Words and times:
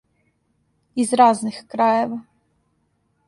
Из 1.03 1.11
разних 1.19 1.59
крајева. 1.73 2.17